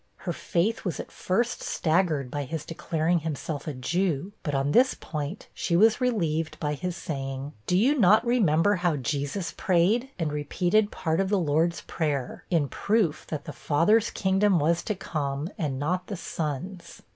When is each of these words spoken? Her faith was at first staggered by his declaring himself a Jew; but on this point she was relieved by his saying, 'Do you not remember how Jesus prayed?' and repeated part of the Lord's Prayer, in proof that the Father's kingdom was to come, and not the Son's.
Her 0.15 0.33
faith 0.33 0.83
was 0.83 0.99
at 0.99 1.11
first 1.11 1.61
staggered 1.61 2.31
by 2.31 2.45
his 2.45 2.65
declaring 2.65 3.19
himself 3.19 3.67
a 3.67 3.73
Jew; 3.75 4.31
but 4.41 4.55
on 4.55 4.71
this 4.71 4.95
point 4.95 5.47
she 5.53 5.75
was 5.75 6.01
relieved 6.01 6.59
by 6.59 6.73
his 6.73 6.97
saying, 6.97 7.53
'Do 7.67 7.77
you 7.77 7.99
not 7.99 8.25
remember 8.25 8.77
how 8.77 8.95
Jesus 8.95 9.51
prayed?' 9.55 10.09
and 10.17 10.31
repeated 10.33 10.89
part 10.91 11.19
of 11.19 11.29
the 11.29 11.37
Lord's 11.37 11.81
Prayer, 11.81 12.43
in 12.49 12.67
proof 12.67 13.27
that 13.27 13.45
the 13.45 13.53
Father's 13.53 14.09
kingdom 14.09 14.57
was 14.57 14.81
to 14.85 14.95
come, 14.95 15.49
and 15.55 15.77
not 15.77 16.07
the 16.07 16.17
Son's. 16.17 17.03